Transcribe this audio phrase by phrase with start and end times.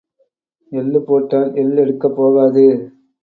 [0.71, 2.65] எள்ளுப் போட்டால் எள் எடுக்கப் போகாது.